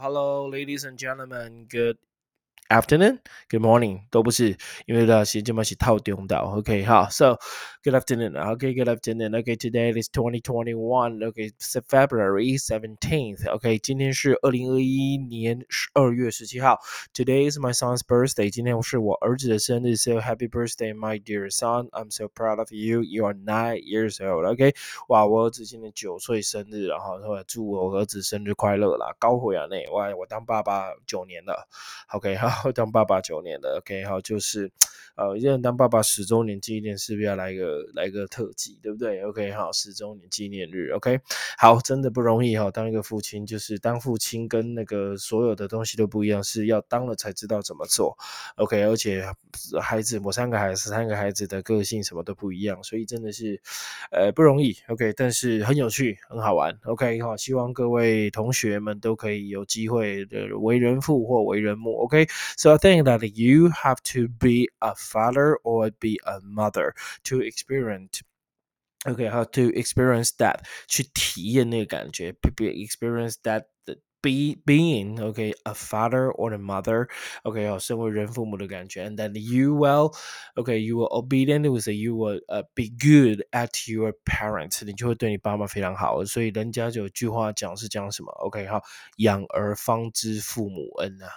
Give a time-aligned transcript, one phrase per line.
[0.00, 1.66] Hello, ladies and gentlemen.
[1.68, 1.98] Good
[2.73, 3.17] afternoon,
[3.49, 7.39] good morning 都不是，因为呢时间嘛是套中到，OK 好，So
[7.83, 11.51] good afternoon, OK good afternoon, OK today is 2021, OK
[11.87, 16.77] February seventeenth, OK 今天是二零二一年十二月十七号，
[17.11, 23.25] Today is my son's birthday，今天是我儿子的生日，So happy birthday, my dear son, I'm so proud of you, you
[23.25, 24.75] are nine years old, OK
[25.07, 31.67] 哇，我儿子今年九岁生日，然后说祝我儿子生日快乐啦，高回啊内，哇，我当爸爸九年了，
[32.13, 32.59] OK 好。
[32.72, 34.70] 当爸爸九年了，OK，好，就是，
[35.16, 41.20] 呃，现在当爸爸十周年纪念，是不是要来个来个特辑，对不对？OK，好，十周年纪念日，OK，
[41.58, 48.16] 好，真的不容易哈，当一个父亲，就是当父亲跟那个所有的东西都不一样，是要当了才知道怎么做
[48.56, 49.24] ，OK，而且
[49.80, 53.60] 孩子，我三个孩子，三个孩子的个性什么都不一样，所以真的是，
[54.10, 62.26] 呃，不容易，OK，但是很有趣，很好玩，OK，好，希望各位同学们都可以有机会的为人父或为人母，OK。
[62.57, 66.93] So I think that you have to be a father or be a mother
[67.25, 68.21] to experience.
[69.07, 73.67] Okay, how to experience that 去体验那个感觉，be experience that
[74.21, 77.07] be being okay a father or a mother
[77.45, 80.13] okay 哦，身为人父母的感觉，and then you will
[80.55, 86.25] okay you will obedient with you will uh, be good at your parents，你就会对你爸妈非常好。
[86.25, 88.29] 所以人家就有句话讲是讲什么？
[88.33, 88.81] OK 哈，
[89.15, 91.31] 养儿方知父母恩啊。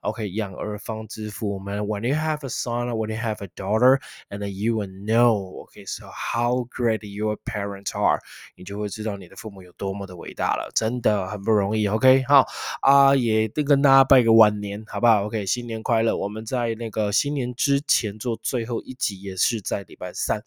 [0.00, 1.70] OK，养儿方知父母。
[1.70, 5.84] When you have a son or when you have a daughter, and you will know, OK,
[5.86, 8.20] so how great your parents are，
[8.56, 11.86] 你就会知道你的父母有多么的伟大了，真的很不容易。
[11.86, 12.46] OK，好
[12.82, 16.16] 啊，也跟大家拜个晚年，好不好？OK，新年快乐！
[16.16, 20.42] 我们在那个新年之前做最后一集，也是在礼拜三，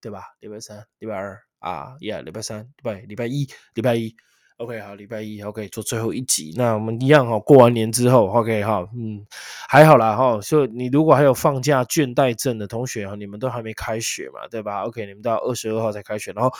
[0.00, 0.36] 对吧？
[0.40, 4.14] 礼拜三、礼拜二啊，Yeah，礼拜三、礼拜礼拜一、礼拜一。
[4.60, 9.24] OK，好，礼拜一 OK 做最后一集，那我们一样哈，过完年之后 OK 哈，嗯，
[9.66, 16.52] 还好啦哈，所以你如果还有放假倦怠症的同学哈，你们都还没开学嘛，对吧？OK，你们到二十二号才开学，然后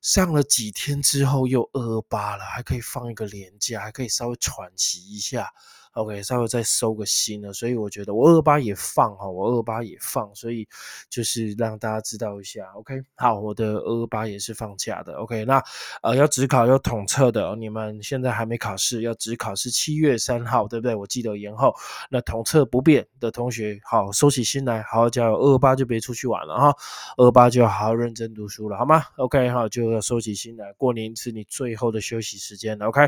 [0.00, 5.48] 上了几天之后又二八了，还可以放一个年假，还可以稍微喘息一下。
[5.92, 10.66] OK，稍微再收个心了，所以我觉得我二八也放哈，我二八也放，所以
[11.10, 12.64] 就是让大家知道一下。
[12.76, 15.12] OK，好，我的二八也是放假的。
[15.16, 15.62] OK，那
[16.02, 20.94] 呃要只考要统测的，你们现在还没考试，要只考是七月三号，对不对？
[20.94, 21.74] 我记得延后。
[22.08, 25.36] 那统测不变的同学，好收起心来，好好加油。
[25.36, 26.74] 二八就别出去玩了哈，
[27.18, 32.86] 二八就好好认真读书了，好吗？OK，好，就要收起心来，过年是你最后的休息时间了。
[32.86, 33.06] OK，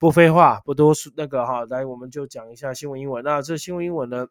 [0.00, 2.23] 不废话，不多说，那个哈，来我们就。
[2.26, 3.22] 讲一下新闻英文。
[3.24, 4.26] 那这新闻英文呢？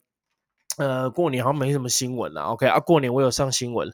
[0.77, 2.41] 呃，过年好像没什么新闻了。
[2.43, 3.91] OK 啊，过年我有上新闻。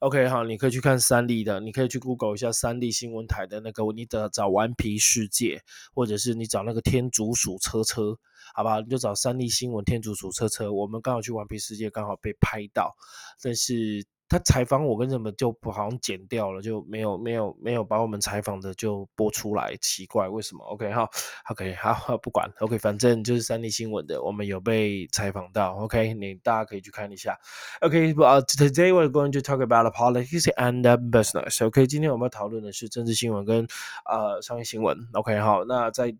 [0.00, 5.62] OK 好，你可以去看三立的，你可以去 Google 一下三立新闻台的那个，你的找顽皮世界，
[5.94, 8.18] 或者是你找那个天竺鼠车车，
[8.54, 8.80] 好吧？
[8.80, 10.72] 你就找三立新闻天竺鼠车车。
[10.72, 12.94] 我们刚好去顽皮世界，刚好被拍到，
[13.42, 14.04] 但是。
[14.28, 21.08] 他采访我跟什么就不好像剪掉了，就没有没有没有把我们采访的就播出来，奇怪为什么？OK 哈
[21.50, 27.38] ，OK 好 不管 OK，反正就是三立新闻的，我们有被采访到 OK，你大家可以去看一下
[27.80, 28.14] OK。
[28.18, 31.64] 呃，Today we're going to talk about the politics and business。
[31.64, 33.66] OK，今天我们要讨论的是政治新闻跟
[34.04, 34.96] 呃商业新闻。
[35.12, 36.14] OK 好，那在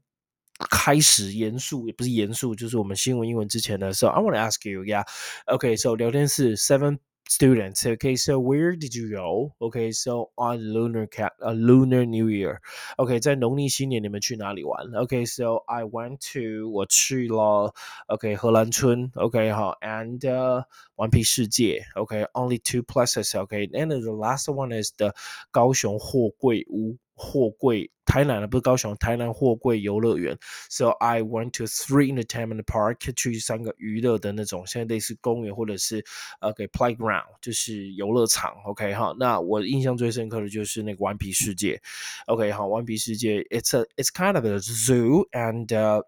[0.71, 6.99] 开始严肃也不是严肃，就是我们新闻英文之前的时候，I want to ask you，yeah，OK，so 聊天室 seven。
[7.28, 7.86] students.
[7.86, 9.56] Okay, so where did you go?
[9.60, 12.62] Okay, so on lunar cat, a uh, lunar New Year.
[13.00, 14.86] Okay, 在农历新年你们去哪里玩？
[14.92, 17.74] Okay, so I went to 我去了
[18.08, 20.64] OK 荷兰村 OK 好 and uh,
[20.96, 25.16] 顽皮世界 OK only two places OK and the last one is the
[25.52, 30.35] 高雄货柜屋 货柜台南的不是高雄，台南货柜游乐园。
[30.71, 36.03] So I went to three entertainment park，去三个娱乐的那种，现在类似公园或者是
[36.41, 38.55] 呃给 playground，就是游乐场。
[38.65, 41.79] OK 哈，那我印象最深刻的就是那个顽皮世界。
[42.27, 46.03] OK 好，顽皮世界，it's a it's kind of a zoo and、uh,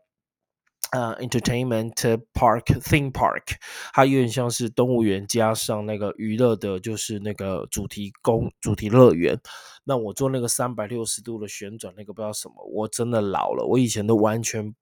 [0.91, 1.93] 啊，entertainment
[2.33, 3.55] park theme park，
[3.93, 9.41] 它有点像是动物园加上那个娱乐的，就是那个主题公主题乐园。
[9.85, 14.75] 那我做那个三百六十度的旋转，那个不知道什么，我真的老了，我以前都完全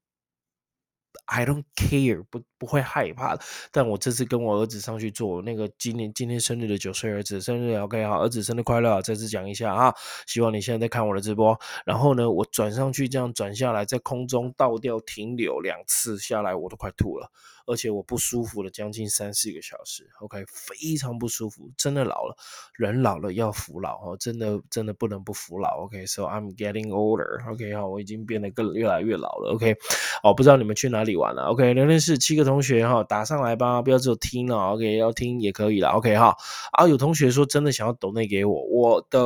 [1.25, 3.37] I don't care，不不会害怕。
[3.71, 9.01] 但我这次跟我儿子上去做那个今年今天生日的九岁儿子生日，OK 好，儿子生日快乐！
[9.01, 9.93] 再次讲一下啊，
[10.27, 11.57] 希望你现在在看我的直播。
[11.85, 17.31] 然后呢，我转上去这样转下来，在空中倒吊停留两次下来，我都快吐了。
[17.69, 22.35] 而且我不舒服了将近三四个小时，OK，非常不舒服，真的老了，
[22.73, 29.75] 人老了要服老哦，真的真的不能不服老，OK，So I'm getting older，OK，好，我已经变得更越来越老了，OK，
[30.23, 36.35] 哦，不知道你们去哪里玩了，OK，聊天室七个同学哈，打上来吧，不要只有听了，OK，要听也可以了，OK 哈，
[36.73, 39.19] 啊，有同学说真的想要抖内给我，我的。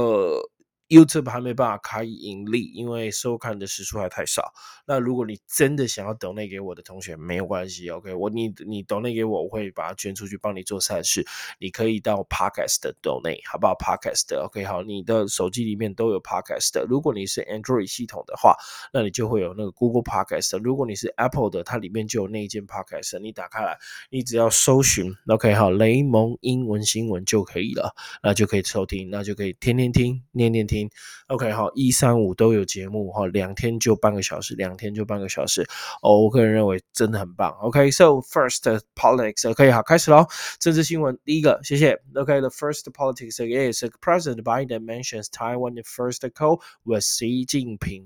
[0.93, 4.53] YouTube 还没办法开盈利，因为收看的时数还太少。
[4.85, 11.25] 那如果你真的想要 donate 给我的同学，没有关系，OK，我你你 donate 给我，我会把它捐出去，帮你做善事。
[11.59, 16.85] 你可以到 Podcast 的 donate，好不好？Podcast，OK，好，你的手机里面都有 Podcast。
[16.87, 18.55] 如果你是 Android 系统的话，
[18.93, 20.59] 那你就会有那个 Google Podcast。
[20.59, 23.19] 如果你是 Apple 的，它里面就有那一件 Podcast。
[23.19, 23.77] 你打开来，
[24.11, 30.82] 你只要搜寻 OK，好，雷蒙英文新闻就可以了，那就可以收听，那就可以天天听，念念听。
[31.27, 35.67] OK，好，一三五都有节目哈，两天就半个小时，两天就半个小时
[36.01, 37.51] 哦，我个人认为真的很棒。
[37.61, 40.25] OK，so first politics，OK，好，开始喽。
[40.59, 41.93] 政治新闻第一个，谢谢。
[42.15, 48.05] OK，the first politics is President Biden mentions Taiwan first call with Xi Jinping。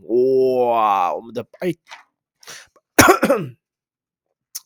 [0.69, 1.73] 哇，我们的拜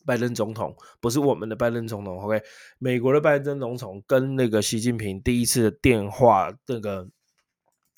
[0.06, 2.42] 拜登总统不是我们的拜登总统，OK，
[2.80, 7.08] 美国的拜登总统跟那个习近平第一次电话那个。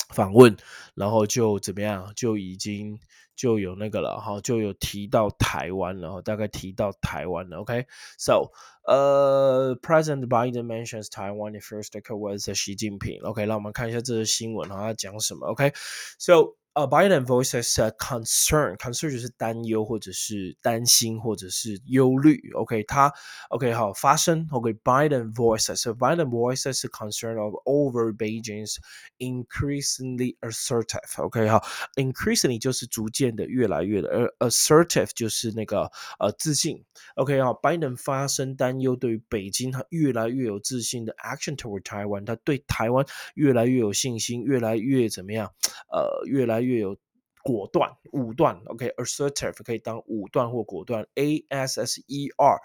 [0.09, 0.57] 访问，
[0.95, 2.99] 然后就怎么样，就已经
[3.35, 7.57] 就有那个了哈，就有提到台湾了，大概提到台湾了。
[7.59, 8.51] OK，so，
[8.87, 13.23] 呃，present Biden mentions Taiwan first was Xi Jinping。
[13.23, 16.55] OK，让我们看一下这个新闻哈，他讲什么？OK，so。
[16.73, 22.51] 呃，Biden voices a concern，concern 就是担忧或者是担心或者是忧虑。
[22.55, 23.13] OK，他
[23.49, 24.47] OK 好发声。
[24.49, 28.77] OK，Biden voices，Biden voices a concern of over Beijing's
[29.19, 31.21] increasingly assertive。
[31.23, 31.63] OK 好
[31.95, 36.83] ，increasingly 就是逐渐的、越来越的，而 assertive 就是那个呃自信。
[37.17, 43.05] OK 好，Biden 发声担忧对于北京他越来越有自信的 action toward Taiwan，他对台湾
[43.35, 45.51] 越来越有信心，越来越怎么样？
[45.91, 46.96] 呃，越来越有
[47.42, 52.60] 果断、武断，OK，assertive 可以当武断或果断，A S S E R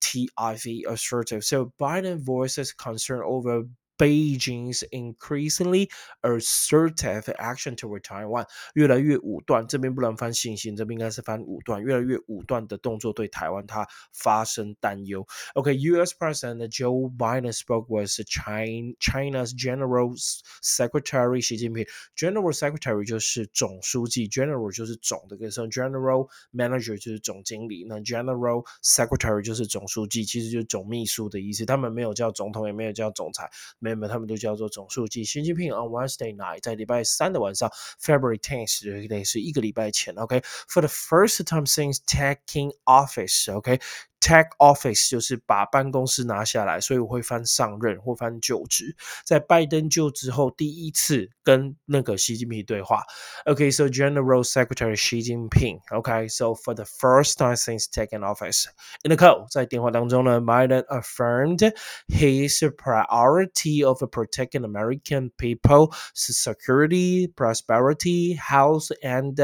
[0.00, 3.68] T I V assertive。So Biden voices concern over
[4.00, 5.88] Beijing's increasingly
[6.22, 15.26] assertive action toward Taiwan，越来越武断，这边不能翻信心，这边应该是翻武断，越来越武断的动作对台湾它发生担忧。
[15.54, 16.14] OK，U.S.
[16.14, 20.14] President Joe Biden spoke with China China's General
[20.62, 31.64] Secretary Xi Jinping。General Secretary 就是总书记，General 就是总的，跟上 General Manager 就是总经理，那 General Secretary 就是总书记，其实就是总秘书的意思。
[31.64, 33.89] 他们没有叫总统，也没有叫总裁，没。
[34.07, 35.23] 他们都叫做总书记。
[35.23, 37.71] 习近平 on Wednesday night，在礼拜三的晚上
[38.01, 43.79] ，February tenth，类似一个礼拜前，OK，for the first time since taking office，OK。
[44.20, 48.96] Take office 就是把办公室拿下来，所以我会翻上任或翻就职。
[49.24, 53.04] 在拜登就职后，第一次跟那个习近平对话。
[53.44, 58.64] OK，so General Secretary Xi Jinping。OK，so for the first time since taking office
[59.04, 61.72] in the call，在电话当中呢，Biden affirmed
[62.08, 69.36] his priority of protecting American people's security, prosperity, health, and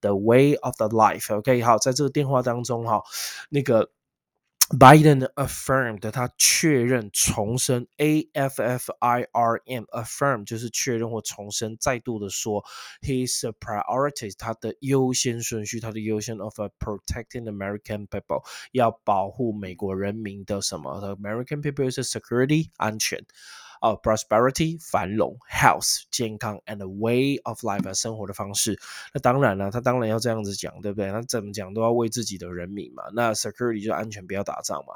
[0.00, 3.02] the way of the life。OK，好，在这个电话当中哈，
[3.50, 3.90] 那个。
[4.69, 12.65] Biden affirmed，他确认、重申，A F F I R M，affirm 就是确认或重申，再度的说
[13.01, 23.23] ，his priorities，他的优先顺序，他的优先 of protecting American people，要保护美国人民的什么？American people is security，安全。
[23.85, 28.79] 啊，prosperity 繁荣，health 健康，and way of life 生活的方式。
[29.13, 31.11] 那当然了，他当然要这样子讲，对不对？
[31.11, 33.03] 他怎么讲都要为自己的人民嘛。
[33.13, 34.95] 那 security 就安全，不要打仗嘛。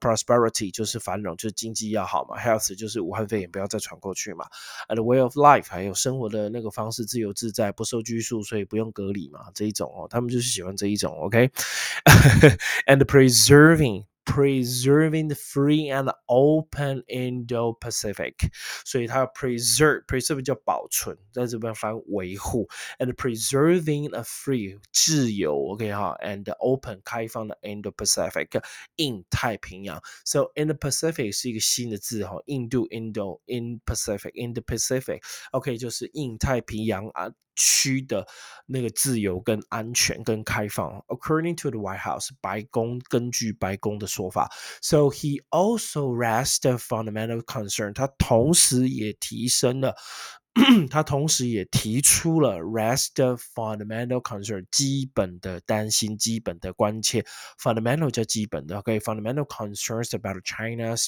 [0.00, 2.38] prosperity 就是繁荣，就是经济要好嘛。
[2.38, 4.46] health 就是武汉肺炎不要再传过去嘛。
[4.88, 9.40] and way of life 还有生活的那个方式，自由自在，不受拘束，所以不用隔离嘛。
[9.54, 11.14] 这一种哦，他们就是喜欢这一种。
[11.20, 14.06] OK，and preserving。
[14.27, 18.35] preserving the free and open Indo-Pacific，
[18.85, 22.67] 所以它 preserve preserve 叫保存，在这边翻维护，
[22.99, 28.63] and preserving a free 自由，OK 哈，and open 开放的 Indo-Pacific
[28.95, 37.29] 印太平洋，so Indo-Pacific 是一个新的字哈，印度 Indo in Pacific Indo-Pacific，OK 就是印太平洋啊。
[37.57, 38.27] 区的
[38.65, 41.03] 那个自由、跟安全、跟开放。
[41.07, 47.93] According to the White House，白宫根据白宫的说法，So he also raised a fundamental concern。
[47.93, 49.95] 他同时也提升了。
[50.91, 53.15] 他同时也提出了 rest
[53.55, 57.25] fundamental concern 基本的担心、基本的关切。
[57.59, 61.07] fundamental 叫基本的，OK，fundamental concerns about China's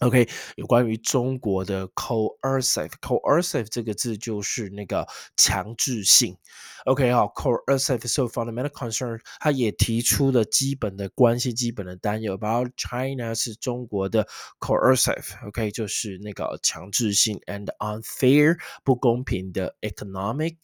[0.00, 6.36] OK，有关于中国的 coercive，coercive 这个字就是那个强制性。
[6.84, 12.34] OK，好，coercive so fundamental concern，他也提出了基本的关系、基本的担忧。
[12.38, 14.28] About China 是中国的
[14.60, 20.56] coercive，OK，就是那个强制性 and unfair 不公平的 economic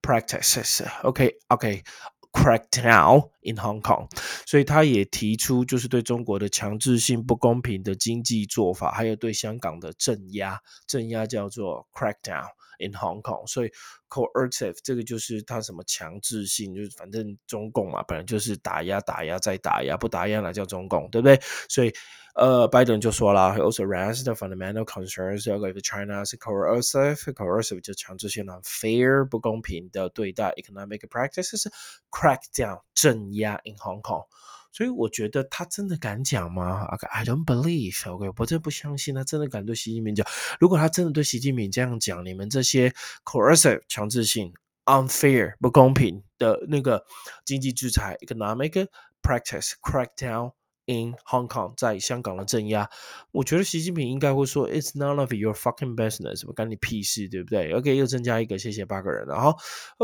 [0.00, 0.86] practices。
[1.02, 1.82] OK，OK
[2.32, 4.08] Crackdown in Hong Kong，
[4.46, 12.46] 所以他也提出就是对中国的强制性不公平的经济做法，还有对香港的镇压，镇压叫做 crackdown
[12.80, 13.46] in Hong Kong。
[13.46, 13.70] 所以
[14.08, 21.40] coercive 这个就是它什么强制性，就是反正中共嘛，本来就是打压、打压再打压，不打压哪叫中共，对不对？
[21.68, 21.92] 所以。
[22.36, 31.66] 呃，拜登就说了，he also raised the fundamental concerns of China's coercive, coercive 就强制性的 fair 不公平的对待 economic practices,
[32.08, 34.26] crackdown 镇压 in Hong Kong。
[34.72, 38.10] 所以我觉得他真的敢讲吗？I don't believe.
[38.10, 40.26] OK，我真不相信他真的敢对习近平讲。
[40.58, 44.52] 如果他真的对习近平这样讲，你们这些 coercive 强制性、
[44.84, 47.04] unfair 不公平的那个
[47.44, 48.88] 经济制裁 economic
[49.22, 50.52] practice crackdown。
[50.89, 52.87] in Hong Kong，在香港的镇压，
[53.31, 57.71] 我觉得习近平应该会说，It's none of your fucking business，不干你屁事，对不对？
[57.71, 59.57] OK，又增加一个，谢谢八个人，然后，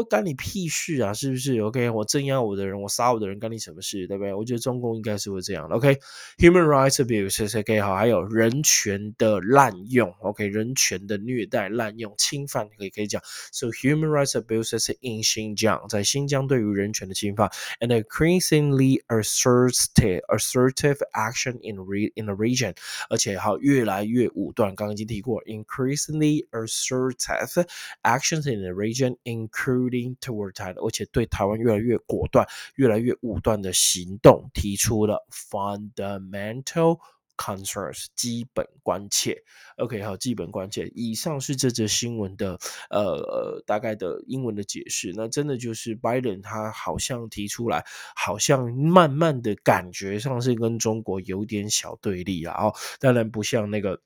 [0.09, 1.59] 干你屁事啊，是不是？
[1.59, 4.33] OK，我镇压我的人，我杀我的人，干你什么事，对不对？
[4.33, 5.75] 我觉得中共应该是会这样的。
[5.75, 13.21] OK，human rights abuse，OK，好，还有人权的滥用，OK，人权的虐待、滥用、侵犯，可以可以讲。
[13.51, 20.71] So human rights abuses in Xinjiang，在新疆对于人权的侵犯，and increasingly assertive assert
[21.12, 22.76] action in re in the region，
[23.08, 24.74] 而且还越来越武断。
[24.74, 27.66] 刚刚已经提过，increasingly assertive
[28.02, 37.00] actions in the region, including toward Taiwan，而且对台湾越来越果断、越来越武断的行动，提出了 fundamental。
[37.36, 39.42] Concerns 基本关切
[39.76, 40.90] ，OK，好，基本关切。
[40.94, 42.58] 以上是这则新闻的
[42.90, 45.12] 呃大概的英文的解释。
[45.14, 52.74] 那真的就是 Biden 他好像提出来，好像慢慢的感觉上是跟中国有点小对立啊哦。
[52.98, 54.00] 当然不像那个。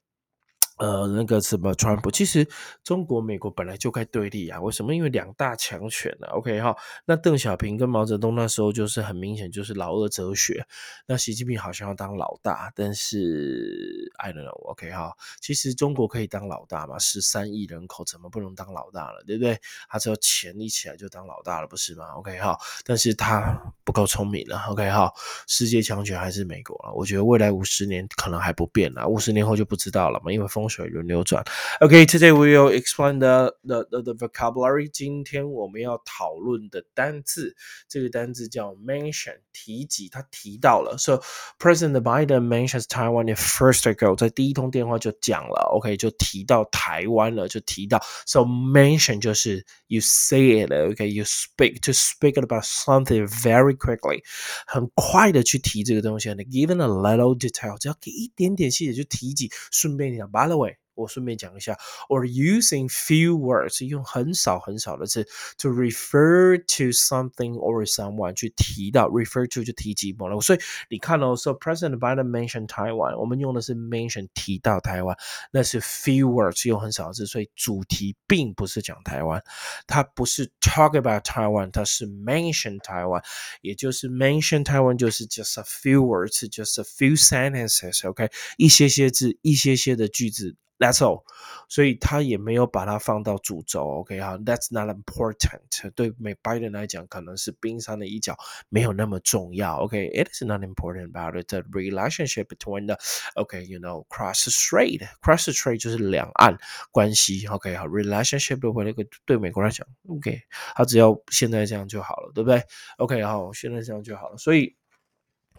[0.80, 2.48] 呃，那个什么川普，其实
[2.82, 4.58] 中国、美国本来就该对立啊。
[4.62, 4.94] 为什么？
[4.94, 6.32] 因为两大强权啊。
[6.32, 10.66] OK 哈，那邓小平跟毛泽东那时候就是很明显就是老二哲学。
[11.06, 14.70] 那习近平好像要当老大，但是 I don't know。
[14.70, 16.98] OK 哈，其实中国可以当老大嘛？
[16.98, 19.22] 十三亿人口怎么不能当老大了？
[19.26, 19.60] 对不对？
[19.86, 24.56] 他只要钱一起来就当老大了，不是吗？OK 哈，但是他不够聪明了。
[24.70, 25.12] OK 哈，
[25.46, 26.94] 世界强权还是美国了。
[26.94, 30.69] 我觉得未来五十年可能还不变了，五十年后就不知道了嘛，因为风。
[30.69, 31.43] 水轮流转。
[31.79, 34.89] Okay, today we will explain the the the, the vocabulary.
[34.91, 37.55] 今天我们要讨论的单字，
[37.87, 40.97] 这个单字叫 mention，提及，他提到了。
[40.97, 41.21] So
[41.59, 45.69] President Biden mentions Taiwan in first ago，在第一通电话就讲了。
[45.73, 48.01] OK，就提到台湾了，就提到。
[48.25, 50.71] So mention 就是 you say it.
[50.71, 54.23] Okay, you speak to speak about something very quickly，
[54.65, 56.29] 很快的去提这个东西。
[56.29, 60.25] And given a little detail，只要给一点点细节就提及，顺便讲。
[60.31, 60.58] By the way。
[60.95, 61.77] 我顺便讲一下，
[62.07, 65.27] or using few words，用很少很少的字，
[65.57, 70.39] to refer to something or someone 去提到，refer to 就提及某了。
[70.39, 75.17] 所以你看哦，so President Biden mentioned Taiwan，我们用的是 mention 提到台湾，
[75.51, 79.43] 那是 few words 用很少的字，所以主题并不是讲台湾，
[79.87, 83.21] 它不是 talk about Taiwan，它是 mention Taiwan，
[83.59, 90.55] 也就是 mention Taiwan 就是 just a few words，just a few sentences，OK，一些些字，一些些的句子。
[90.80, 91.24] That's all，
[91.68, 94.00] 所以他也没有把它放到主轴。
[94.00, 95.90] OK 哈，That's not important。
[95.94, 98.34] 对美拜登来讲，可能是冰山的一角，
[98.70, 99.76] 没有那么重要。
[99.76, 102.96] OK，it is not important about the relationship between the
[103.34, 106.56] OK，you know cross strait cross strait 就是两岸
[106.90, 107.46] 关系。
[107.48, 110.40] OK 好，relationship 的话，那个对美国来讲，OK，
[110.74, 112.62] 他只要现在这样就好了，对不对
[112.96, 114.38] ？OK 好，现在这样就好了。
[114.38, 114.74] 所以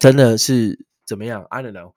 [0.00, 1.92] 真的是怎么样？I don't know。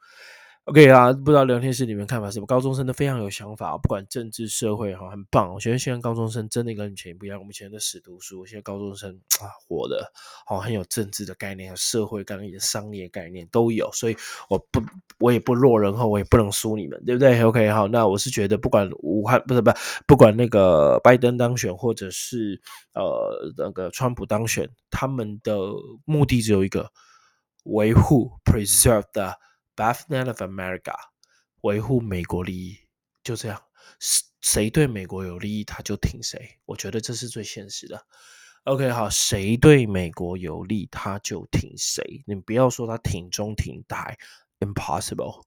[0.65, 2.47] OK 啊，不知道聊天室里面看法是什么？
[2.47, 5.53] 高中生都非常有想法，不管政治社会哈，很棒。
[5.53, 10.11] 我觉得现在高中生真的跟以前不一样，我们以前的死读书，现在高中生啊，活的
[10.47, 13.91] 好很有政治的概念，有社会概念、商业概念都有。
[13.93, 14.17] 所以
[14.49, 14.81] 我不，
[15.19, 19.69] 我也不落人后，我也不能输你们，对不对？OK，好，那我是觉得不管武汉不是不
[20.07, 22.59] 不管那个拜登当选，或者是
[22.95, 25.59] 呃那个川普当选，他们的
[26.05, 26.89] 目的只有一个，
[27.65, 29.37] 维护 preserve 的。
[29.75, 30.95] Bethlehem of America，
[31.61, 32.77] 维护美国利益，
[33.23, 33.61] 就这样，
[34.41, 36.57] 谁对美国有利益，他就挺谁。
[36.65, 38.05] 我觉得这是最现实的。
[38.63, 42.23] OK，好，谁对美国有利，他就挺谁。
[42.25, 44.17] 你不要说他挺中挺台
[44.59, 45.43] ，impossible。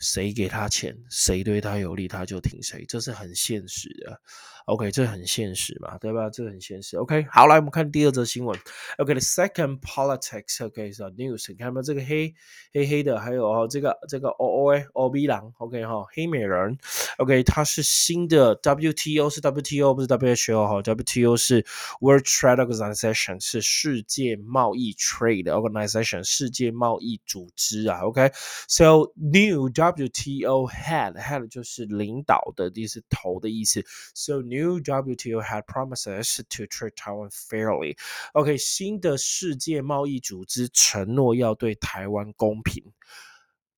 [0.00, 4.20] 谁给他钱，谁对他有利，他就挺谁，这是很现实的。
[4.66, 6.30] OK，这很现实嘛，对吧？
[6.30, 6.96] 这很现实。
[6.96, 8.58] OK，好，来我们看第二则新闻。
[8.96, 10.64] OK，the second politics。
[10.64, 11.50] OK，是 news。
[11.50, 12.34] 你看到这个黑
[12.72, 15.52] 黑黑的，还有哦，这个这个 O O A O B 狼。
[15.58, 16.78] OK 哈，黑美人。
[17.18, 21.64] OK，它是新的 WTO，是 WTO 不是 WHO 哈，WTO 是
[22.00, 28.00] World Trade Organization，是世界贸易 Trade Organization，世界贸易组织啊。
[28.00, 33.84] OK，so new WTO head head 就是领导的意思，头的意思。
[34.14, 37.97] So WTO head promises to treat Taiwan fairly.
[38.33, 42.93] OK，新的世界贸易组织承诺要对台湾公平。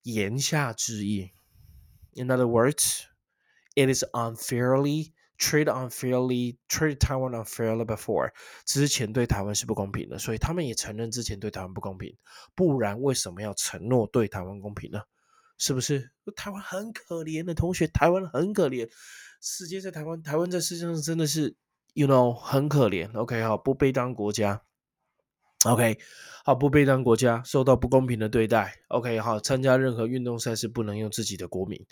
[0.04, 1.32] 言下之意，
[2.14, 3.04] in other words,
[3.76, 8.32] it is unfairly treat unfairly treat Taiwan unfairly before
[8.66, 12.18] 之前对台湾是不公平的，所以他们也承认之前对台湾不公平，
[12.56, 15.02] 不然为什么要承诺对台湾公平呢？
[15.59, 16.11] 是不是？
[16.35, 18.89] 台湾很可怜的同学，台湾很可怜。
[19.41, 21.55] 世界在台湾，台湾在世界上真的是
[21.95, 23.11] ，you know，很可怜。
[23.17, 24.63] OK，好，不被当国家。
[25.65, 25.99] OK，
[26.45, 28.75] 好，不被当国家，受到不公平的对待。
[28.89, 31.87] OK，好，参加任何运动赛事不能用自己的国民，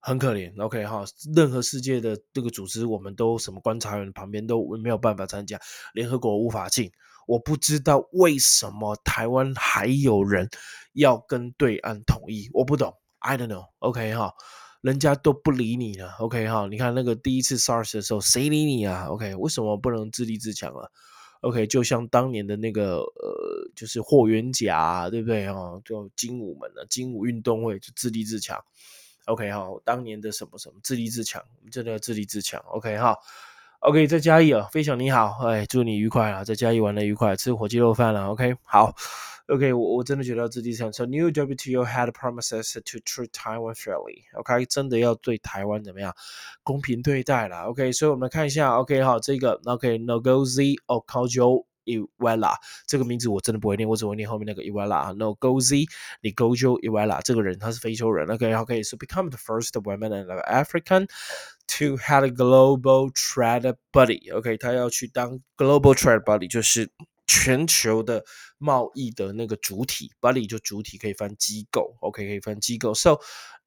[0.00, 0.52] 很可怜。
[0.62, 5.60] OK，好，任何世界的这个组织，我们都什么观察员旁边都没有办法参加，
[5.92, 6.90] 联合国无法进。
[7.26, 10.48] 我不知道为什么台湾还有人
[10.92, 13.66] 要跟对岸统一，我不懂，I don't know。
[13.80, 14.32] OK 哈，
[14.80, 16.12] 人家都不理你了。
[16.20, 20.88] OK 哈，你看那个第一次 SARS 的时候，谁理你啊？OK，为什么不能自立自强啊
[21.40, 25.54] ？OK，就像当年的那个呃，就是霍元甲，对不对啊？
[25.84, 28.58] 就精武门的精武运动会就自立自强。
[29.26, 32.60] OK 哈，当年的什么什么自立自强，我们真的要自立自强。
[32.68, 33.16] OK 哈。
[33.80, 38.28] OK，在嘉义啊，飞翔你好，哎，祝你愉快啊，在嘉义玩的愉快，吃火鸡肉饭了。
[38.28, 38.94] OK，好
[39.48, 41.04] ，OK，我我真的觉得自己想说。
[41.06, 44.22] New WTO had promises to treat Taiwan fairly。
[44.34, 46.14] OK，真的要对台湾怎么样
[46.62, 47.64] 公平对待了。
[47.64, 51.66] OK，所以我们看一下，OK，好，这个 OK，Ngozi Okonjo。
[51.86, 55.14] Iwala 这个名字我真的不会念，我只会念后面那个 Iwala。
[55.14, 55.86] Nogozi
[56.20, 58.28] Ngozi Iwala 这个人他是非洲人。
[58.28, 61.08] OK，OK，so become the first woman and African
[61.67, 66.91] to have a global trade buddy。OK，他要去当 global trade buddy，就是
[67.27, 68.23] 全球的
[68.57, 70.11] 贸易的那个主体。
[70.19, 72.93] buddy 就主体可以翻机构，OK 可以翻机构。
[72.93, 73.19] So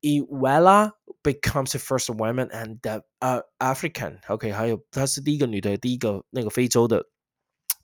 [0.03, 7.07] Iweala becomes the first woman and the 呃 African。OK，还有她是第一个女的，第一个那个非洲的。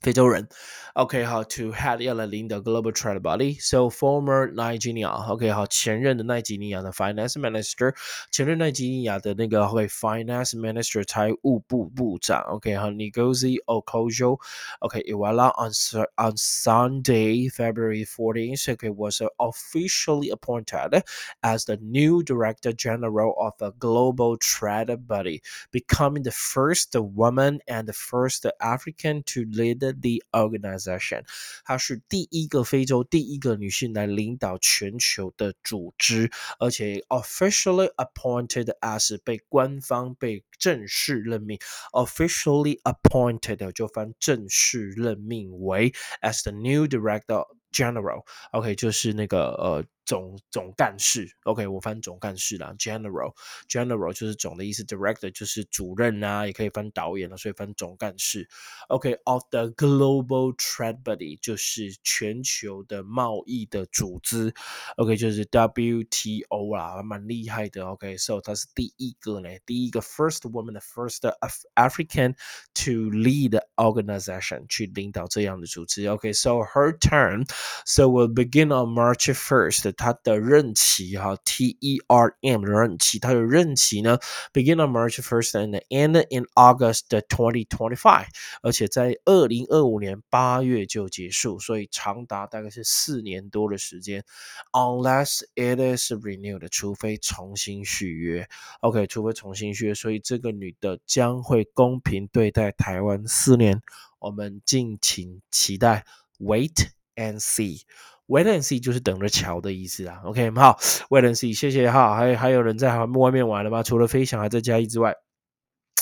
[0.05, 0.49] 非洲人，
[0.95, 7.93] OK 好，to head 要来领导 global trade body，so former Nigeria，OK 好，前任的奈及利亚的 finance minister，
[8.31, 15.71] 前任奈及利亚的那个会 finance minister 财务部部长，OK 好，Ngozi Okonjo，OK，Iweala on
[16.15, 21.03] on Sunday February 14th，OK was officially appointed
[21.41, 27.85] as the new director general of a global trade body, becoming the first woman and
[27.85, 31.24] the first African to lead the The organization，
[31.64, 41.58] 她是第一个非洲第一个女性来领导全球的组织，而且 officially appointed as 被官方被正式任命
[41.92, 49.84] ，officially appointed 就翻正式任命为 as the new director general，OK 就是那个呃。
[50.06, 58.48] 总总干事，OK，我翻总干事啦，General，General 就是总的意思，Director 就是主任啊，也可以翻导演了，所以翻总干事
[58.86, 64.54] ，OK，of the Global Trade Body 就是全球的贸易的组织
[64.96, 71.28] ，OK，就是 WTO 啦，蛮厉害的，OK，So 她是第一个呢，第一个 First woman，the first
[71.74, 72.34] African
[72.74, 79.95] to lead organization 去领导这样的组织，OK，So her turn，So will begin on March first。
[79.96, 84.18] 它的任期哈，T E R M 的任期，它的任期呢
[84.52, 88.26] ，begin on March first and end in August twenty twenty five，
[88.62, 94.24] 而且在二零二五年八月就结束，所以长达大概是四年多的时间
[94.72, 98.48] ，unless it is renewed，除非重新续约
[98.80, 103.80] ，OK，除非重新续约，所以这个女的将会公平对待台湾四年，
[104.18, 106.04] 我们敬请期待
[106.38, 106.90] ，wait。
[107.16, 107.80] and see。
[108.28, 110.20] Wait and see 就是等着瞧的意思啊。
[110.24, 110.76] OK，好
[111.10, 112.16] ，Wait and see，谢谢哈。
[112.16, 113.82] 还还有人在外面玩了吗？
[113.82, 115.14] 除了飞翔还在嘉义之外，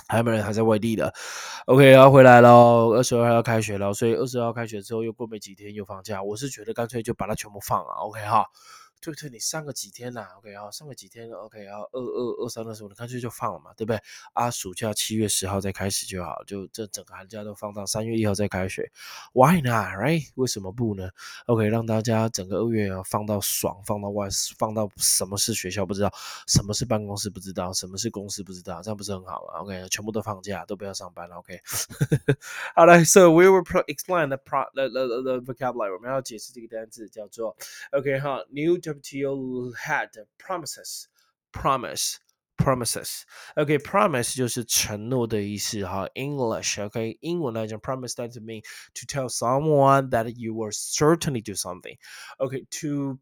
[0.09, 1.13] 还有没有人还在外地的
[1.67, 6.23] ？OK，要回来喽，二十二号要开学了，所以二十二号开学之后又过没几天又放假。
[6.23, 7.93] 我是觉得干脆就把它全部放了。
[8.01, 8.47] OK 哈。
[9.05, 14.01] 对不对，你上个几天啦？OK 啊，上个几天，OK 啊，二二二三的时候，你干脆就放了嘛，对不对？
[14.33, 18.91] 啊，暑假七月十号再开始就好，就这整个寒假都放到三月一号再开学
[19.35, 19.89] ，Why not?
[19.95, 20.31] Right？
[20.37, 21.11] 为什么不呢
[21.45, 26.11] ？OK，让大家整个二月啊放到爽，放到外，放到什么是学校不知道，
[26.47, 31.37] 什么是办公室不知道，什么是公司不知道，这样不是很好吗？OK，全部都放假，都不要上班了。
[31.45, 31.61] OK，
[32.75, 37.55] 好了，So we will explain the pro the the the vocabulary，我们要解释这个单词叫做
[37.93, 38.79] OK 哈，new。
[38.94, 41.08] WTO had promises,
[41.52, 42.20] promise,
[42.58, 43.24] promises.
[43.56, 46.08] OK, promise 就是承诺的意思哈。
[46.14, 48.62] English OK，英文来讲，promise that to mean
[48.94, 51.98] to tell someone that you will certainly do something.
[52.38, 53.20] OK, to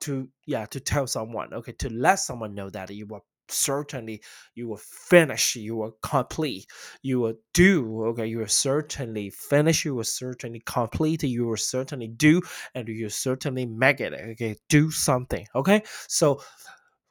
[0.00, 1.54] to yeah to tell someone.
[1.54, 4.21] OK, to let someone know that you will certainly
[4.55, 6.65] you will finish you will complete
[7.01, 12.07] you will do okay you will certainly finish you will certainly complete you will certainly
[12.07, 12.41] do
[12.75, 15.81] and you certainly make it okay do something okay?
[16.07, 16.41] So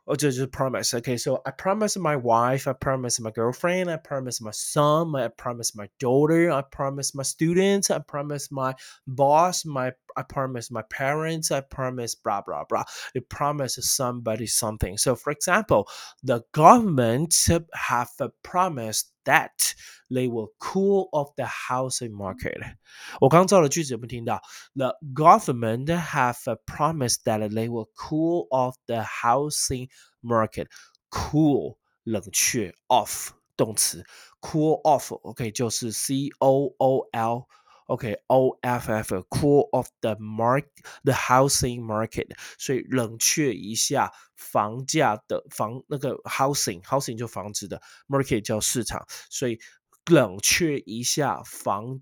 [0.08, 0.94] Oh, or just, just promise.
[0.94, 5.28] Okay, so I promise my wife, I promise my girlfriend, I promise my son, I
[5.28, 8.74] promise my daughter, I promise my students, I promise my
[9.06, 12.84] boss, my I promise my parents, I promise blah blah blah.
[13.14, 14.96] You promise somebody something.
[14.96, 15.88] So for example,
[16.22, 17.34] the government
[17.74, 18.10] have
[18.44, 19.74] promised that
[20.09, 22.77] they will cool off the housing market.
[23.19, 24.41] 我刚造的句子有没有听到？
[24.75, 29.89] The government have promised that they will cool off the housing
[30.21, 30.67] market.
[31.09, 34.05] Cool 冷却，off 动词，
[34.39, 40.63] cool off，OK、okay, 就是 C O O L。OK O F F cool off the mark
[41.03, 42.27] the housing market，
[42.57, 49.59] 所以冷却一下房价的房那个 housing housing 就房子的 market 叫市场，所以
[50.06, 52.00] 冷却一下房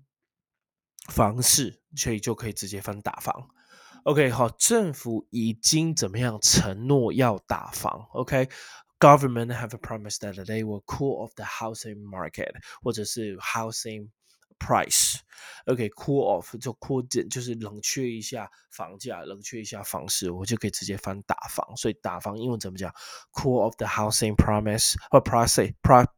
[1.09, 3.49] 房市，所以就可以直接翻打房。
[4.03, 8.49] OK 好，政府已经怎么样承诺要打房？OK。
[8.97, 14.09] Government have promised that they will cool off the housing market，或者是 housing
[14.57, 15.17] price。
[15.65, 21.75] OK，cool off 就 cool 就是冷却一下房价，冷却一下房市，我就可以直接翻打房。
[21.75, 22.89] 所以打房英文怎么讲
[23.33, 25.73] ？Cool off the housing promise 或 price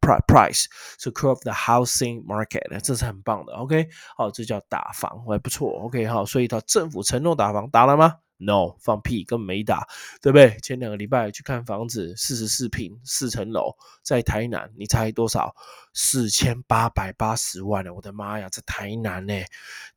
[0.08, 0.66] price price，
[1.00, 3.54] 是 cool off the housing market，这是很棒的。
[3.54, 5.70] OK，好，这叫打房，还不错。
[5.82, 9.88] OK，好，所以它政府承诺打房，打了吗？No，放屁，根本没打，
[10.22, 10.58] 对不对？
[10.62, 15.56] 前两个礼拜去看房子，四十四平，四层楼，在台南，你猜多少？
[15.94, 17.92] 四千八百八十万呢！
[17.92, 19.34] 我的妈呀，在台南呢，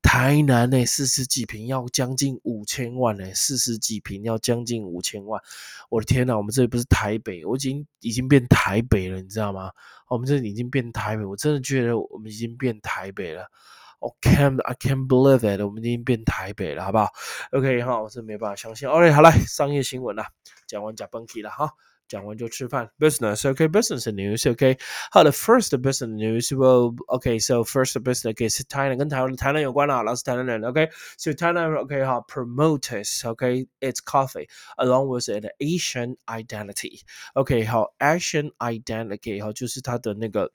[0.00, 5.42] 台南呢，四十几平要将近五千万呢，四十几平要将近五千万，
[5.90, 9.70] 我的天呐，我们这里不是台北，我已经已经变台北了，你知道吗？
[10.09, 13.50] 我们这里已经变台北，我真的觉得我们已经变台北了。
[13.99, 17.09] 我 can't I can't believe it，我们已经变台北了，好不好？
[17.51, 18.88] OK 哈，我是没办法相信。
[18.88, 20.27] OK，好来，商业新闻啦，
[20.67, 21.71] 讲完讲 Bunky 了哈，
[22.07, 22.91] 讲完就吃饭。
[22.99, 24.77] Business OK，business news OK。
[25.11, 34.47] 好的，first business news well OK，so first business OK 是台南跟台湾台南有关啦，老师台南人 OK，so 台南 OK 哈，promotes OK its coffee
[34.77, 37.01] along with an Asian identity
[37.33, 40.51] OK 好，Asian identity 哈，就是它的那个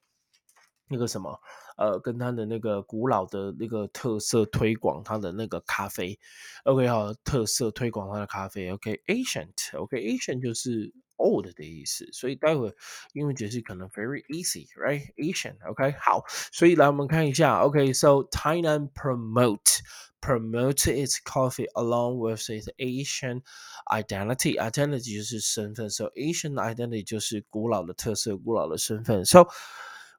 [0.88, 1.40] 那个什么。
[1.78, 6.18] 呃，跟它的那个古老的那个特色推广它的那个咖啡
[6.64, 12.74] ，OK 好，特色推广它的咖啡，OK，ancient，OK，ancient 就是 old 的意思，所以待会
[13.12, 19.80] 英文解释可能 very easy，right？ancient，OK，好，所以来我们看一下，OK，so Tainan promote
[20.22, 23.42] promote its coffee along with its Asian
[23.88, 29.46] identity，identity 就是身份，so Asian identity 就是古老的特色，古老的身份，so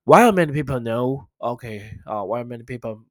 [0.05, 3.03] while many people know, okay, uh, while many people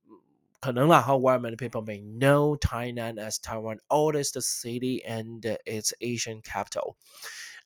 [0.60, 6.96] 可能啦，how while many people may know Tainan as Taiwan's oldest city and its Asian capital.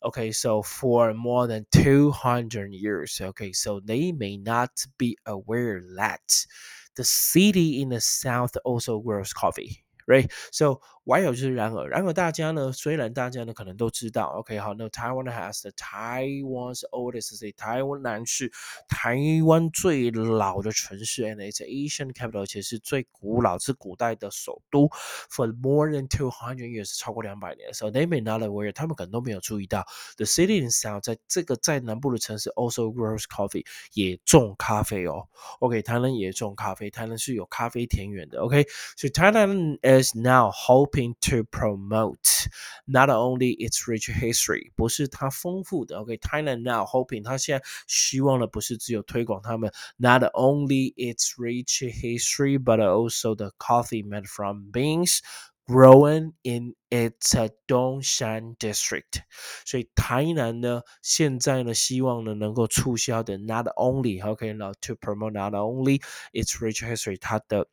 [0.05, 6.47] Okay, so for more than 200 years, okay, so they may not be aware that
[6.95, 10.31] the city in the south also grows coffee right?
[10.51, 18.52] So why 就是然而，然而大家呢，虽然大家呢可能都知道，OK，好，那 Taiwan has the Taiwan's oldest city，台湾南是
[18.88, 24.88] 台湾最老的城市，and it's Asian capital，而且是最古老，是古代的首都
[25.32, 27.74] ，for more than two hundred years，超过两百年。
[27.74, 35.28] So they may not aware，他们可能都没有注意到，the city in south，在这个在南部的城市 also grows coffee，也种咖啡哦。
[35.60, 38.42] OK，台南也种咖啡，台南是有咖啡田园的。
[38.42, 42.49] OK，所以 Thailand is now hoping to promote
[42.87, 45.99] not only its rich history，不是它丰富的。
[45.99, 55.19] OK，Thailand、okay, now hoping 它现在希望的不是只有推广他们 not only its rich history, but also the coffee made from beans
[55.67, 57.35] growing in its
[57.67, 59.23] 东山 district。
[59.65, 67.67] 所以台南呢，现在呢，希望呢能够促销的 not only OK 了 to promote not only its rich history，它的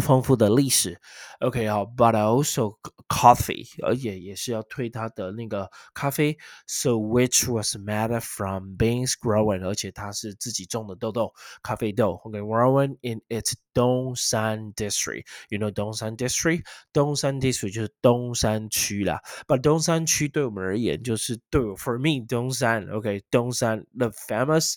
[0.00, 1.00] 丰富的历史，
[1.40, 2.76] OK 好，but also
[3.08, 16.62] coffee，而且也是要推它的那个咖啡，so which was made from beans grown，而且它是自己种的豆豆，咖啡豆，OK，grown in its 东山 district，you know 东山 district，
[16.92, 24.76] 东山 district 就是东山区啦，but 东山区对我们而言就是对，for me 东山，OK，东山 the famous。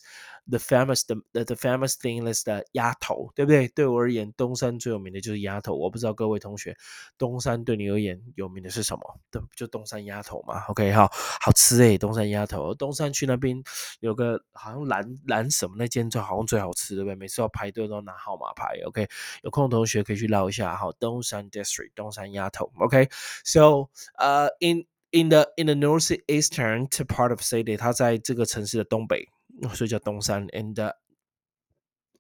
[0.51, 3.69] The famous the the famous thing is 的鸭头，对不对？
[3.69, 5.75] 对我而言，东山最有名的就是鸭头。
[5.75, 6.77] 我不知道各位同学，
[7.17, 9.21] 东山对你而言有名的是什么？
[9.31, 10.61] 对，就东山鸭头嘛。
[10.69, 11.09] OK，好，
[11.41, 12.75] 好吃诶，东山鸭头。
[12.75, 13.63] 东山区那边
[14.01, 17.15] 有个好像蓝蓝什么那间最好像最好吃，对不对？
[17.15, 18.79] 每次要排队都拿号码牌。
[18.87, 19.07] OK，
[19.43, 20.77] 有空同学可以去捞一下。
[20.77, 22.73] 好，东山 district 东山鸭头。
[22.79, 29.29] OK，so 呃，in in the in the northeastern part of city，它在这个城市的东北。
[29.75, 30.93] 所以叫东山，end uh,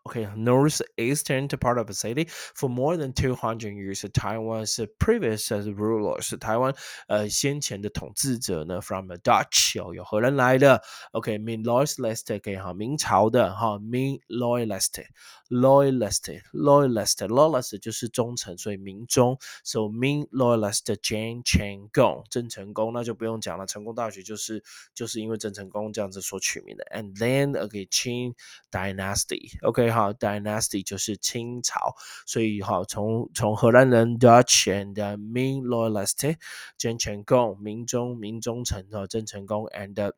[0.08, 4.04] okay, northeastern part of the city for more than 200 years.
[4.12, 6.74] Taiwan's previous rulers, 台湾
[7.06, 15.04] 呃先前的统治者呢，from the Dutch 哦，有荷兰来的，OK, Ming loyalist 可以哈，明朝的哈，Ming loyalist。
[15.48, 19.38] loyalist loyalist loyalist 就是忠诚，所以明忠。
[19.64, 23.66] So mean loyalist Jane Chen Gong 郑成功，那就不用讲了。
[23.66, 24.62] 成功大学就是
[24.94, 26.84] 就是因为郑成功这样子所取名的。
[26.90, 28.34] And then OK Qing
[28.70, 36.36] Dynasty，OK 好，Dynasty 就是清朝，所以好从从荷兰人 Dutch and Ming loyalist
[36.78, 40.12] Jane Chen Gong 明忠明忠诚哦郑成功 and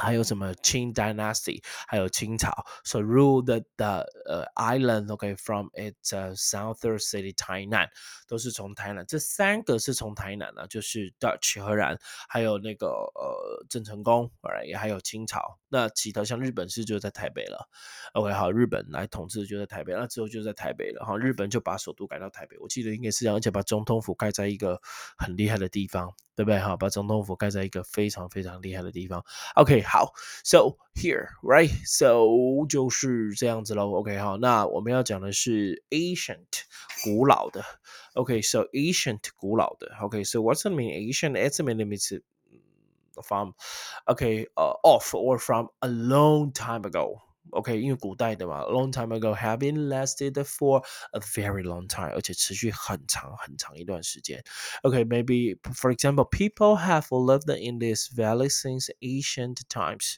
[0.00, 2.52] 还有什么 Qing Dynasty，还有清朝
[2.84, 7.88] ，so ruled the 呃 island，OK，from its southern city 台南，
[8.28, 14.30] 都是从台南，这三个是从台南呢，就是 Dutch 荷兰，还有那个呃郑成功，
[14.64, 15.58] 也还有清朝。
[15.68, 17.68] 那其他像日本是就在台北了
[18.14, 24.80] ，OK，好，日本来统治就在台北，那之后就在台北了，哈，日本就把首都改到台北，我记得应该是这样，而且把总统府盖在一个
[25.16, 26.14] 很厉害的地方。
[26.38, 26.60] 对不对？
[26.60, 29.24] 哈，把总统府盖在一个非常非常厉害的地方。
[29.56, 30.12] OK，好
[30.44, 31.68] ，So here, right?
[31.84, 33.90] So 就是这样子喽。
[33.90, 36.46] OK，好，那我们要讲的是 ancient
[37.02, 37.64] 古老的。
[38.14, 39.92] OK，so ancient 古老的。
[40.00, 41.32] OK，so what's the mean ancient?
[41.32, 42.20] It's means
[43.23, 43.53] from
[44.07, 47.19] okay, uh, off or from a long time ago.
[47.51, 54.43] OK，因为古代的嘛，long time ago have been lasted for a very long time，而且持续很长很长一段时间。
[54.81, 60.15] OK，maybe、okay, for example, people have lived in this valley since ancient times。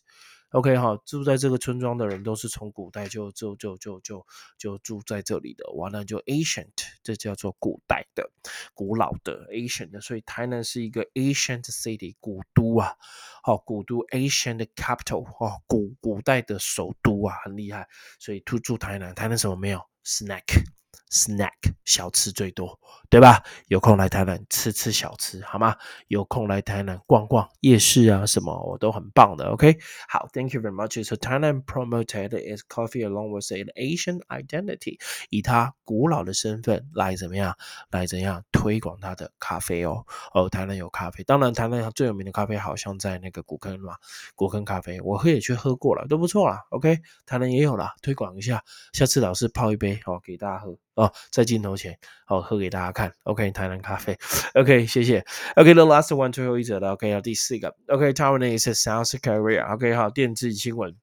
[0.51, 4.27] OK 哈，住在这个村庄的人都是从古代就就就就就
[4.59, 6.73] 就住在这里的，完了就 ancient，
[7.05, 8.29] 这叫做古代的、
[8.75, 12.97] 古老的 ancient，所以台南是一个 ancient city 古都啊，
[13.45, 17.87] 好古都 ancient capital 哦，古古代的首都啊，很厉害，
[18.19, 20.80] 所以住住台南，台南什么没有？Snack。
[21.11, 23.43] Snack 小吃最多，对吧？
[23.67, 25.77] 有空来台南吃吃小吃，好吗？
[26.09, 29.47] 有空来台南逛逛夜市啊，什么我都很棒的。
[29.51, 29.77] OK，
[30.09, 31.05] 好，Thank you very much.
[31.05, 37.57] So Thailand promoted its coffee along with an Asian identity，以它古老的身份来怎么样？
[37.91, 40.07] 来怎样推广它的咖啡哦？
[40.33, 43.97] 哦，台南有咖啡，当然台南最有名的咖啡好像在那个古坑嘛，
[44.37, 46.61] 古坑咖啡，我喝也去喝过了，都不错啦。
[46.71, 50.79] OK，台南也有啦，推广一下，下次老师泡一杯哦，给大家喝。
[51.01, 53.11] 哦，在镜头前，好喝给大家看。
[53.23, 54.15] OK，台南咖啡。
[54.53, 55.25] OK，谢谢。
[55.57, 56.93] OK，the last one 最后一则了。
[56.93, 57.75] OK，第四个。
[57.89, 59.73] OK，Taiwan is South Korea。
[59.73, 60.95] OK，好，电子新闻。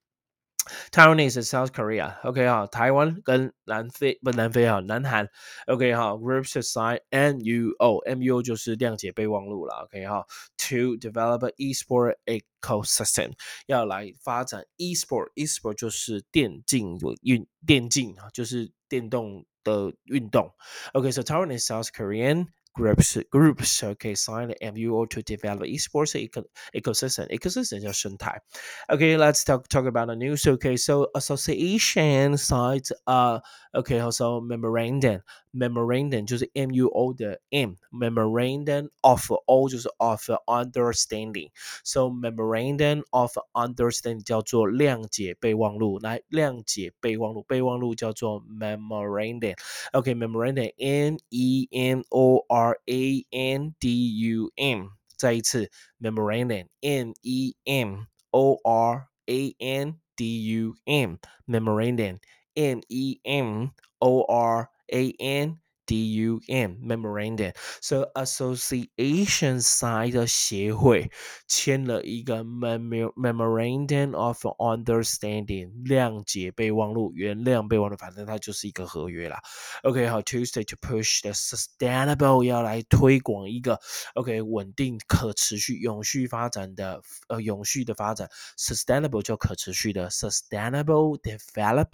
[0.90, 5.28] Taiwan is South Korea。OK，好，台湾跟南非不南非哈，南韩。
[5.66, 9.84] OK，好，Groups assign MUO，MUO 就是谅解备忘录了。
[9.84, 10.26] OK，好，
[10.58, 13.32] to develop e-sport ecosystem，
[13.66, 19.44] 要来发展 e-sport，e-sport 就是电竞运电竞啊，就是电动。
[19.64, 20.52] 的运动。
[20.92, 26.42] Okay, so Taiwan is South Korean groups groups okay signed an MUO to develop esports eco
[26.74, 28.40] ecosystem ecosystem 叫生态
[28.88, 33.38] okay let's talk talk about the news okay so association signed uh
[33.74, 35.20] okay also memorandum
[35.56, 41.50] memorandum 就是 MUO 的 M memorandum of O 就是 of understanding
[41.84, 49.54] so memorandum of understanding 叫做谅解备忘录来谅解备忘录备忘录叫做 memorandum
[49.92, 55.70] OK memorandum M E M O R A N D U M 再一次
[56.00, 62.18] memorandum M E M O R A N D U M memorandum
[62.54, 63.70] M E M
[64.00, 71.10] O R a N D U M memorandum。So association side 的协会
[71.48, 79.42] 签了一个 memorandum of understanding 谅解备忘录，原谅备忘录，反正它就是一个合约啦。
[79.82, 83.80] OK，好，Tuesday to push the sustainable 要来推广一个
[84.14, 91.88] OK 稳定、可持续、永续发展的呃永续的发展，sustainable 就可持续的 sustainable develop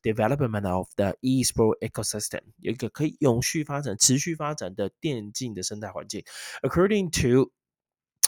[0.00, 6.23] development of the e-sport ecosystem 有一个可以 永续发展、持续发展的电竞的生态环境。
[6.63, 7.51] According to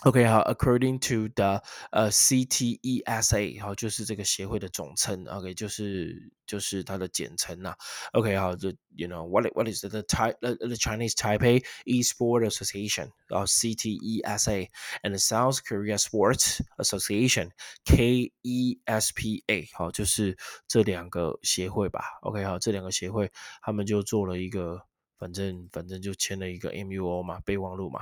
[0.03, 7.75] OK 好，according to the 呃 CTESA 好，就是这个协会的总称，OK 就是就是它的简称呐。
[8.13, 14.69] OK 好，这 you know what what is the the the Chinese Taipei Esport Association 然后 CTESA
[15.03, 17.51] and the South Korea Sports Association
[17.83, 21.99] KESPA 好，就是这两个协会吧。
[22.21, 23.29] OK 好，这两个协会
[23.61, 24.85] 他们就做了一个，
[25.19, 28.01] 反正反正就签了一个 MUO 嘛，备忘录嘛。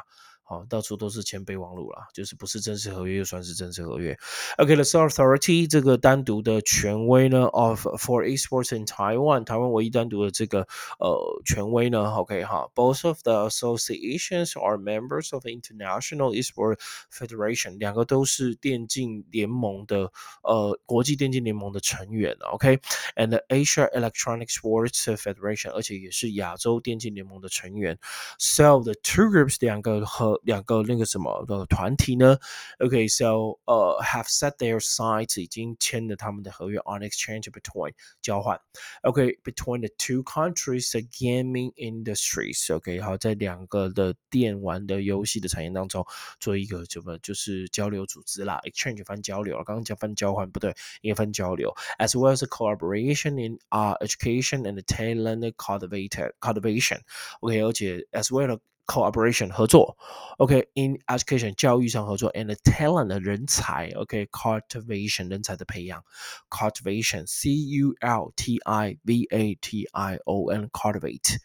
[0.49, 4.17] 好，到处都是签备忘录啦，就是不是正式合约又算是正式合约。
[4.57, 10.61] OK，the、okay, authority 这个单独的权威呢，of for esports in Taiwan，台湾唯一单独的这个
[10.99, 16.79] 呃权威呢，OK 哈，both of the associations are members of the International Esport
[17.11, 27.99] Federation，两个都是电竞联盟的呃国际电竞联盟的成员，OK，and、Asia Electronic Sports Federation，而且也是亚洲电竞联盟的成员。
[28.39, 32.38] So the two groups 两个和两个那个什么的团体呢？
[32.78, 38.60] OK，so 呃、uh,，have set their sides 已经签了他们的合约 on exchange between 交换。
[39.02, 46.04] OK，between、okay, the two countries the gaming industries。OK，好，在两个的电玩的游戏的产业当中
[46.38, 59.48] 做一个什么就是交流组织啦，exchange 翻交流了，刚刚讲翻交换不对，应该翻交流，as well as a collaboration in uh education and talent cultivation cultivation。OK，而且 as well cooperation
[59.48, 59.96] 合作，
[60.38, 66.04] OK，in education 教育上合作，and talent 的人才，OK，cultivation 人才的培养，
[66.50, 71.38] cultivation，C U L T I V A T I O N cultivate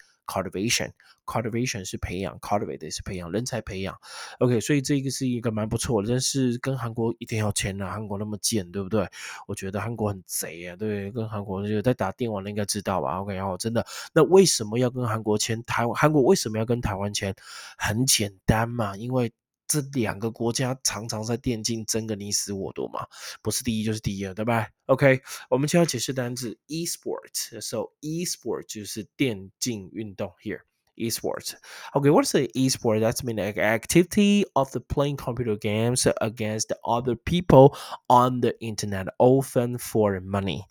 [1.26, 1.82] cultivation。
[1.84, 3.98] 是培养，cultivate 是培养人才培养。
[4.38, 9.06] OK，所以这个是一个蛮不错的，但是跟韩国一定要签啊，韩国那么贱，对不对？
[9.46, 15.62] 我觉得韩国很贼啊，对，跟韩国就在打电玩的应该知道吧？OK，然后真的，那为什么要跟韩国签？
[15.64, 17.34] 台湾韩国为什么要跟台湾签？
[17.76, 19.32] 很简单嘛，因为
[19.66, 23.06] 这两个国家常常在电竞争个你死我活嘛，
[23.42, 30.60] 不是第一就是第二，对吧？OK，我们就要解释单字 e-sport，so e-sport 就是电竞运动 here。
[30.99, 31.55] esports.
[31.95, 33.01] Okay, what's the esport?
[33.01, 37.77] That's mean like activity of the playing computer games against other people
[38.09, 40.65] on the internet, often for money,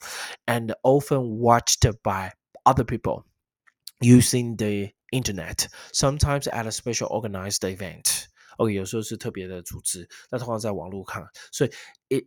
[0.47, 2.33] and often watched by
[2.65, 3.25] other people
[4.01, 8.29] using the internet, sometimes at a special organized event.
[8.59, 11.71] OK，有时候是特别的组织，那通常在网络看，所以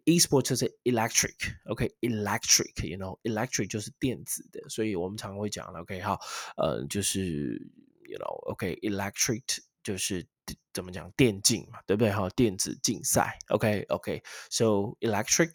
[0.06, 6.20] e-sport 就是 electric，OK，electric，you know，electric 就是电子的，所以我们常常会讲了，OK，好，
[6.56, 7.60] 呃，就是
[8.08, 9.44] you know，OK，electric
[9.84, 10.26] 就是
[10.74, 12.12] 怎么讲电竞嘛，对不对？
[12.12, 15.54] 哈，电子竞赛，OK，OK，so electric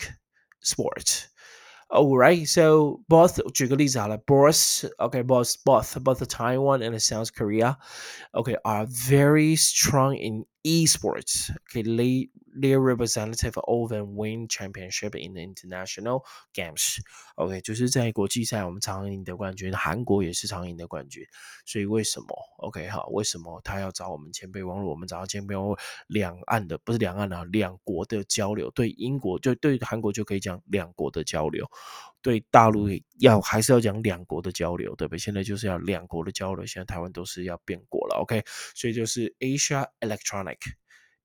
[0.62, 7.76] sport。All right, so both 举个例子好了，both okay, both both both Taiwan and South Korea,
[8.33, 11.52] okay, are very strong in esports.
[11.69, 11.84] Okay,
[12.52, 16.98] they representative often win championship in the international games.
[17.36, 21.24] OK，就是在国际赛我们常赢得冠军，韩国也是常赢得冠军。
[21.65, 24.89] 所以为什么？OK 好，为什么他要找我们前辈王络？
[24.89, 28.69] 我们找到前辈网络，两岸的不是两岸的，两国的交流。
[28.72, 31.69] 对英国就对韩国就可以讲两国的交流，
[32.21, 32.88] 对大陆
[33.19, 35.19] 要还是要讲两国的交流，对不对？
[35.19, 36.65] 现在就是要两国的交流。
[36.65, 38.43] 现在台湾都是要变国了，OK，
[38.75, 40.58] 所以就是 Asia Electronic。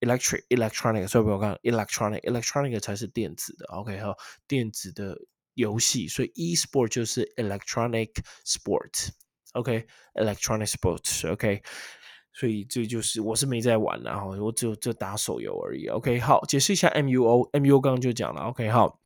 [0.00, 4.14] electric electronic，所以我看 electronic electronic 才是电子的，OK 哈，
[4.46, 5.16] 电子的
[5.54, 8.11] 游戏，所以 e-sport 就是 electronic
[8.44, 11.62] sport，OK electronic sports，OK。
[12.35, 15.87] 所以这就是我是没在玩，然后我只有就打手游而已。
[15.87, 18.42] OK，好，解释一下 MUO，MUO 刚刚就讲了。
[18.42, 19.00] OK，好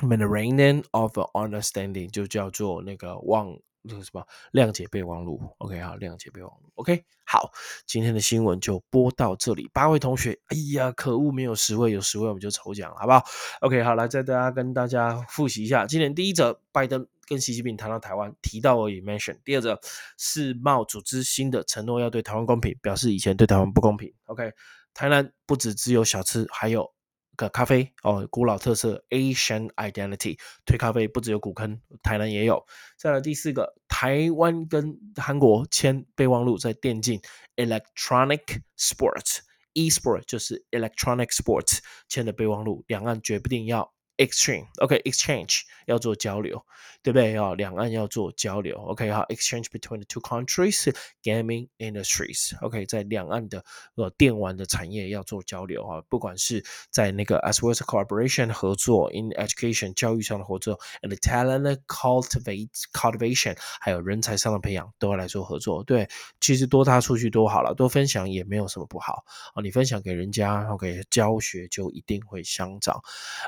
[0.00, 3.58] ，Memorandum of Understanding 就叫做那个忘。
[3.80, 7.50] 那个什么谅解备忘录，OK 好，谅解备忘录，OK 好，
[7.86, 9.70] 今天的新闻就播到这里。
[9.72, 13.24] 八位同学，哎呀，可恶，没有十位，有十位我们就抽奖了，好不好
[13.60, 15.86] ？OK 好，来再大家跟大家复习一下。
[15.86, 19.38] 今年第一则，拜登跟习近平谈到台湾，提到而已，mention。
[19.44, 19.80] 第二则，
[20.18, 24.12] 世贸组织新的承诺要对台湾公平，表示以前对台湾不公平。
[24.26, 24.52] OK，
[24.92, 26.92] 台南不止只有小吃，还有。
[27.38, 30.36] 个咖啡哦，古老特色 Asian Identity
[30.66, 32.66] 推咖啡不只有古坑，台南也有。
[32.96, 37.20] 再来第四个，台湾跟韩国签备忘录，在电竞
[37.54, 41.78] Electronic Sports，eSport 就是 Electronic Sports
[42.08, 43.94] 签的备忘录，两岸绝不定要。
[44.18, 46.62] exchange，OK，exchange 要做交流，
[47.02, 47.32] 对不对？
[47.32, 50.92] 要两岸要做交流，OK，好，exchange between the two countries
[51.22, 53.64] gaming industries，OK，在两岸的
[53.94, 65.82] 呃电玩的产业要做交流啊，不管是在那个 as well as cooperation 合作，in education 教育上的合作，and talent cultivate cultivation 还有人才上的培养都要来做合作。
[65.84, 66.08] 对，
[66.40, 69.62] 其实多踏出去多好了，多分享也没有什么不好啊。
[69.62, 73.00] 你分享给人家，OK，教学就一定会相长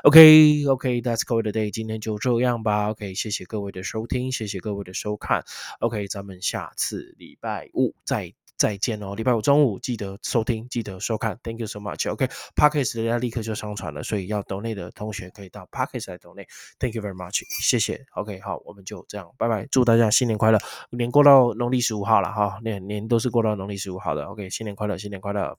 [0.03, 0.60] ，OK。
[0.67, 2.89] OK，That's go the day，今天就这样吧。
[2.89, 5.43] OK，谢谢各位的收听，谢谢各位的收看。
[5.79, 9.15] OK，咱们下次礼拜五再再见哦。
[9.15, 11.39] 礼拜五中午记得收听，记得收看。
[11.41, 12.11] Thank you so much。
[12.11, 16.47] OK，Pockets 人家立刻就上传了，所以要岛内的同学可以到 Pockets 来岛内。
[16.77, 18.05] Thank you very much，谢谢。
[18.13, 19.65] OK，好，我们就这样，拜拜。
[19.71, 20.59] 祝大家新年快乐，
[20.91, 24.25] 年过到农历十五号了哈，年年都是过到农历十五号的。
[24.25, 25.41] OK，新年快乐，新年快乐。